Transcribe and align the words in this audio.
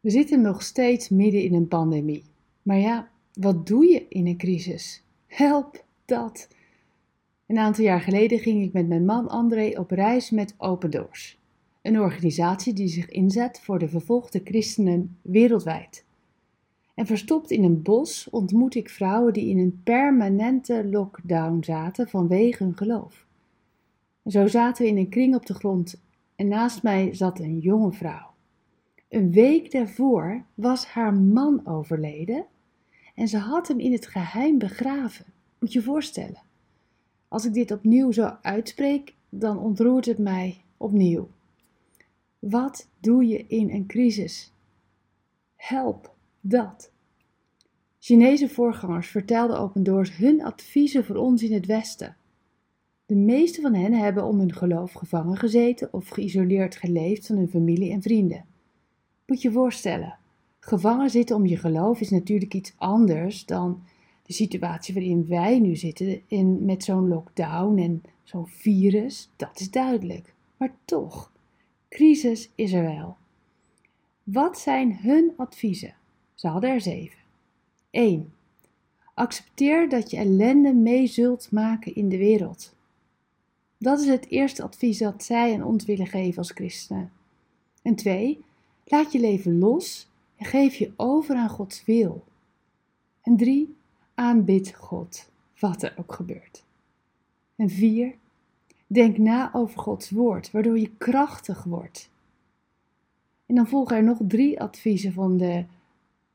We 0.00 0.10
zitten 0.10 0.40
nog 0.40 0.62
steeds 0.62 1.08
midden 1.08 1.42
in 1.42 1.54
een 1.54 1.68
pandemie. 1.68 2.24
Maar 2.62 2.78
ja, 2.78 3.08
wat 3.32 3.66
doe 3.66 3.86
je 3.86 4.06
in 4.08 4.26
een 4.26 4.36
crisis? 4.36 5.02
Help 5.26 5.84
dat! 6.04 6.48
Een 7.46 7.58
aantal 7.58 7.84
jaar 7.84 8.00
geleden 8.00 8.38
ging 8.38 8.62
ik 8.62 8.72
met 8.72 8.88
mijn 8.88 9.04
man 9.04 9.28
André 9.28 9.78
op 9.78 9.90
reis 9.90 10.30
met 10.30 10.54
Open 10.56 10.90
Doors, 10.90 11.38
een 11.82 12.00
organisatie 12.00 12.72
die 12.72 12.88
zich 12.88 13.08
inzet 13.08 13.60
voor 13.60 13.78
de 13.78 13.88
vervolgde 13.88 14.40
christenen 14.44 15.16
wereldwijd. 15.22 16.04
En 16.94 17.06
verstopt 17.06 17.50
in 17.50 17.64
een 17.64 17.82
bos 17.82 18.30
ontmoet 18.30 18.74
ik 18.74 18.88
vrouwen 18.88 19.32
die 19.32 19.48
in 19.48 19.58
een 19.58 19.80
permanente 19.84 20.88
lockdown 20.90 21.62
zaten 21.64 22.08
vanwege 22.08 22.62
hun 22.62 22.76
geloof. 22.76 23.26
Zo 24.26 24.46
zaten 24.46 24.84
we 24.84 24.90
in 24.90 24.96
een 24.96 25.08
kring 25.08 25.34
op 25.34 25.46
de 25.46 25.54
grond 25.54 26.00
en 26.36 26.48
naast 26.48 26.82
mij 26.82 27.14
zat 27.14 27.40
een 27.40 27.58
jonge 27.58 27.92
vrouw. 27.92 28.29
Een 29.10 29.32
week 29.32 29.70
daarvoor 29.70 30.44
was 30.54 30.86
haar 30.86 31.14
man 31.14 31.66
overleden 31.66 32.46
en 33.14 33.28
ze 33.28 33.38
had 33.38 33.68
hem 33.68 33.78
in 33.78 33.92
het 33.92 34.06
geheim 34.06 34.58
begraven. 34.58 35.24
Moet 35.58 35.72
je 35.72 35.78
je 35.78 35.84
voorstellen. 35.84 36.42
Als 37.28 37.44
ik 37.44 37.54
dit 37.54 37.70
opnieuw 37.70 38.12
zo 38.12 38.36
uitspreek, 38.42 39.14
dan 39.28 39.58
ontroert 39.58 40.06
het 40.06 40.18
mij 40.18 40.56
opnieuw. 40.76 41.28
Wat 42.38 42.88
doe 43.00 43.26
je 43.26 43.46
in 43.46 43.70
een 43.70 43.86
crisis? 43.86 44.52
Help 45.56 46.14
dat. 46.40 46.92
Chinese 47.98 48.48
voorgangers 48.48 49.08
vertelden 49.08 49.58
Open 49.58 49.82
Doors 49.82 50.16
hun 50.16 50.44
adviezen 50.44 51.04
voor 51.04 51.16
ons 51.16 51.42
in 51.42 51.52
het 51.52 51.66
Westen. 51.66 52.16
De 53.06 53.14
meeste 53.14 53.60
van 53.60 53.74
hen 53.74 53.92
hebben 53.92 54.24
om 54.24 54.38
hun 54.38 54.54
geloof 54.54 54.92
gevangen 54.92 55.36
gezeten 55.36 55.92
of 55.92 56.08
geïsoleerd 56.08 56.76
geleefd 56.76 57.26
van 57.26 57.36
hun 57.36 57.48
familie 57.48 57.92
en 57.92 58.02
vrienden. 58.02 58.44
Moet 59.30 59.42
je 59.42 59.52
voorstellen, 59.52 60.18
gevangen 60.60 61.10
zitten 61.10 61.36
om 61.36 61.46
je 61.46 61.56
geloof 61.56 62.00
is 62.00 62.10
natuurlijk 62.10 62.54
iets 62.54 62.72
anders 62.76 63.44
dan 63.44 63.82
de 64.22 64.32
situatie 64.32 64.94
waarin 64.94 65.26
wij 65.26 65.58
nu 65.58 65.76
zitten 65.76 66.22
in, 66.26 66.64
met 66.64 66.84
zo'n 66.84 67.08
lockdown 67.08 67.78
en 67.78 68.02
zo'n 68.22 68.46
virus. 68.46 69.30
Dat 69.36 69.60
is 69.60 69.70
duidelijk. 69.70 70.34
Maar 70.56 70.74
toch, 70.84 71.32
crisis 71.88 72.50
is 72.54 72.72
er 72.72 72.82
wel. 72.82 73.16
Wat 74.22 74.58
zijn 74.58 74.96
hun 74.96 75.32
adviezen? 75.36 75.94
Ze 76.34 76.48
hadden 76.48 76.70
er 76.70 76.80
zeven. 76.80 77.18
1. 77.90 78.32
Accepteer 79.14 79.88
dat 79.88 80.10
je 80.10 80.16
ellende 80.16 80.74
mee 80.74 81.06
zult 81.06 81.50
maken 81.50 81.94
in 81.94 82.08
de 82.08 82.18
wereld. 82.18 82.74
Dat 83.78 84.00
is 84.00 84.06
het 84.06 84.28
eerste 84.28 84.62
advies 84.62 84.98
dat 84.98 85.24
zij 85.24 85.54
aan 85.54 85.64
ons 85.64 85.84
willen 85.84 86.06
geven 86.06 86.38
als 86.38 86.50
christenen. 86.50 87.12
En 87.82 87.94
2. 87.94 88.44
Laat 88.84 89.12
je 89.12 89.20
leven 89.20 89.58
los 89.58 90.08
en 90.36 90.46
geef 90.46 90.74
je 90.74 90.92
over 90.96 91.36
aan 91.36 91.48
Gods 91.48 91.84
wil. 91.84 92.24
En 93.22 93.36
3. 93.36 93.76
Aanbid 94.14 94.74
God, 94.74 95.30
wat 95.58 95.82
er 95.82 95.94
ook 95.96 96.12
gebeurt. 96.12 96.64
En 97.56 97.70
4. 97.70 98.14
Denk 98.86 99.18
na 99.18 99.50
over 99.54 99.80
Gods 99.80 100.10
woord, 100.10 100.50
waardoor 100.50 100.78
je 100.78 100.90
krachtig 100.98 101.64
wordt. 101.64 102.10
En 103.46 103.54
dan 103.54 103.66
volgen 103.66 103.96
er 103.96 104.04
nog 104.04 104.18
drie 104.22 104.60
adviezen 104.60 105.12
van 105.12 105.36
de 105.36 105.64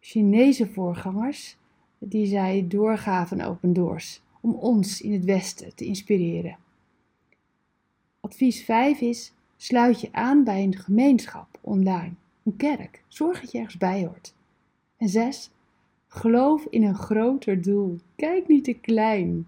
Chinese 0.00 0.66
voorgangers 0.66 1.56
die 1.98 2.26
zij 2.26 2.64
doorgaven 2.68 3.40
Open 3.40 3.72
Doors 3.72 4.22
om 4.40 4.54
ons 4.54 5.00
in 5.00 5.12
het 5.12 5.24
Westen 5.24 5.74
te 5.74 5.84
inspireren. 5.84 6.56
Advies 8.20 8.64
5 8.64 9.00
is: 9.00 9.32
sluit 9.56 10.00
je 10.00 10.08
aan 10.12 10.44
bij 10.44 10.62
een 10.62 10.76
gemeenschap 10.76 11.58
online, 11.60 12.12
een 12.44 12.56
kerk. 12.56 13.02
Zorg 13.08 13.40
dat 13.40 13.52
je 13.52 13.58
ergens 13.58 13.76
bij 13.76 14.04
hoort. 14.04 14.34
En 14.96 15.08
6. 15.08 15.50
Geloof 16.08 16.66
in 16.70 16.82
een 16.82 16.94
groter 16.94 17.62
doel. 17.62 17.98
Kijk 18.16 18.48
niet 18.48 18.64
te 18.64 18.72
klein. 18.72 19.46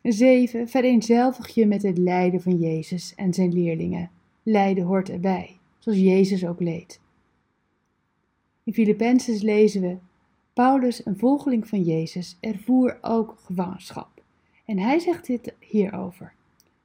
En 0.00 0.12
7. 0.12 0.68
Vereenzelvig 0.68 1.48
je 1.48 1.66
met 1.66 1.82
het 1.82 1.98
lijden 1.98 2.40
van 2.40 2.56
Jezus 2.56 3.14
en 3.14 3.34
zijn 3.34 3.52
leerlingen. 3.52 4.10
Lijden 4.42 4.84
hoort 4.84 5.08
erbij, 5.08 5.58
zoals 5.78 5.98
Jezus 5.98 6.46
ook 6.46 6.60
leed. 6.60 7.00
In 8.64 8.72
Filippenzen 8.72 9.44
lezen 9.44 9.80
we: 9.80 9.96
Paulus, 10.52 11.06
een 11.06 11.18
volgeling 11.18 11.68
van 11.68 11.82
Jezus, 11.82 12.36
ervoer 12.40 12.98
ook 13.00 13.38
gevangenschap. 13.44 14.22
En 14.64 14.78
hij 14.78 14.98
zegt 14.98 15.26
dit 15.26 15.54
hierover: 15.58 16.32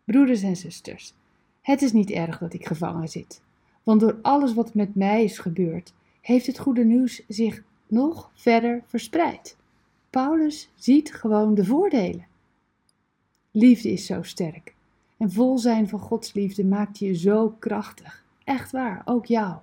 Broeders 0.04 0.42
en 0.42 0.56
zusters, 0.56 1.14
het 1.62 1.82
is 1.82 1.92
niet 1.92 2.12
erg 2.12 2.38
dat 2.38 2.54
ik 2.54 2.66
gevangen 2.66 3.08
zit, 3.08 3.42
want 3.86 4.00
door 4.00 4.20
alles 4.22 4.54
wat 4.54 4.74
met 4.74 4.96
mij 4.96 5.24
is 5.24 5.38
gebeurd, 5.38 5.94
heeft 6.22 6.48
het 6.48 6.60
goede 6.60 6.84
nieuws 6.84 7.22
zich 7.28 7.64
nog 7.88 8.32
verder 8.34 8.84
verspreid. 8.86 9.58
Paulus 10.10 10.70
ziet 10.76 11.14
gewoon 11.14 11.56
de 11.56 11.66
voordelen. 11.66 12.26
Liefde 13.52 13.92
is 13.92 14.06
zo 14.06 14.24
sterk. 14.24 14.76
En 15.18 15.32
vol 15.32 15.58
zijn 15.58 15.90
van 15.90 16.00
Gods 16.00 16.34
liefde 16.34 16.66
maakt 16.66 17.00
je 17.00 17.14
zo 17.14 17.56
krachtig. 17.60 18.24
Echt 18.44 18.72
waar, 18.72 19.02
ook 19.06 19.26
jou. 19.26 19.58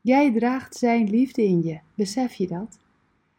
Jij 0.00 0.32
draagt 0.32 0.76
Zijn 0.76 1.10
liefde 1.10 1.42
in 1.42 1.62
je, 1.62 1.78
besef 1.94 2.34
je 2.34 2.46
dat? 2.46 2.78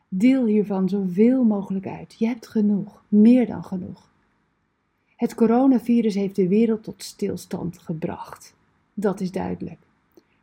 Deel 0.07 0.46
hiervan 0.46 0.90
zoveel 0.90 1.44
mogelijk 1.44 1.88
uit. 1.88 2.16
Je 2.17 2.28
hebt 2.28 2.47
genoeg, 2.47 3.03
meer 3.07 3.47
dan 3.47 3.63
genoeg. 3.63 4.09
Het 5.16 5.35
coronavirus 5.35 6.16
heeft 6.16 6.35
de 6.35 6.47
wereld 6.47 6.84
tot 6.84 7.03
stilstand 7.03 7.78
gebracht. 7.78 8.53
Dat 8.99 9.19
is 9.19 9.31
duidelijk. 9.31 9.79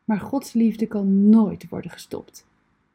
Maar 0.04 0.20
Gods 0.20 0.52
liefde 0.52 0.86
kan 0.86 1.28
nooit 1.28 1.68
worden 1.68 1.90
gestopt. 1.90 2.46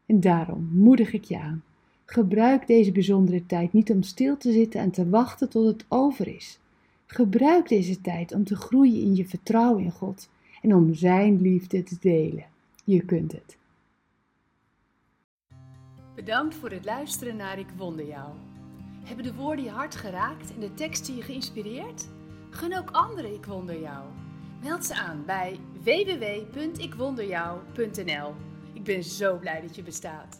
En 0.05 0.19
daarom 0.19 0.69
moedig 0.73 1.13
ik 1.13 1.23
je 1.23 1.39
aan. 1.39 1.63
Gebruik 2.05 2.67
deze 2.67 2.91
bijzondere 2.91 3.45
tijd 3.45 3.73
niet 3.73 3.91
om 3.91 4.03
stil 4.03 4.37
te 4.37 4.51
zitten 4.51 4.79
en 4.79 4.91
te 4.91 5.09
wachten 5.09 5.49
tot 5.49 5.65
het 5.65 5.85
over 5.87 6.27
is. 6.27 6.59
Gebruik 7.05 7.67
deze 7.67 8.01
tijd 8.01 8.31
om 8.31 8.43
te 8.43 8.55
groeien 8.55 9.01
in 9.01 9.15
je 9.15 9.27
vertrouwen 9.27 9.83
in 9.83 9.91
God 9.91 10.29
en 10.61 10.75
om 10.75 10.93
Zijn 10.93 11.41
liefde 11.41 11.83
te 11.83 11.97
delen. 11.99 12.45
Je 12.83 13.05
kunt 13.05 13.31
het. 13.31 13.57
Bedankt 16.15 16.55
voor 16.55 16.69
het 16.69 16.85
luisteren 16.85 17.35
naar 17.35 17.59
Ik 17.59 17.69
Wonder 17.77 18.07
Jou. 18.07 18.33
Hebben 19.03 19.25
de 19.25 19.33
woorden 19.33 19.63
je 19.63 19.71
hart 19.71 19.95
geraakt 19.95 20.53
en 20.53 20.59
de 20.59 20.73
teksten 20.73 21.15
je 21.15 21.21
geïnspireerd? 21.21 22.07
Gun 22.49 22.77
ook 22.77 22.89
anderen 22.91 23.33
Ik 23.33 23.45
Wonder 23.45 23.79
Jou. 23.79 24.20
Meld 24.63 24.85
ze 24.85 24.95
aan 24.95 25.23
bij 25.25 25.59
www.ikwonderjou.nl. 25.83 28.35
Ik 28.73 28.83
ben 28.83 29.03
zo 29.03 29.37
blij 29.37 29.61
dat 29.61 29.75
je 29.75 29.83
bestaat. 29.83 30.39